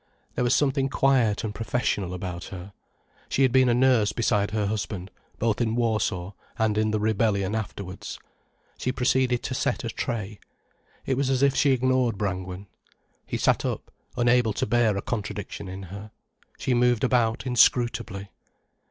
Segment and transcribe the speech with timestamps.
[0.33, 2.73] There was something quiet and professional about her.
[3.29, 7.53] She had been a nurse beside her husband, both in Warsaw and in the rebellion
[7.53, 8.17] afterwards.
[8.79, 10.39] She proceeded to set a tray.
[11.05, 12.65] It was as if she ignored Brangwen.
[13.27, 16.09] He sat up, unable to bear a contradiction in her.
[16.57, 18.31] She moved about inscrutably.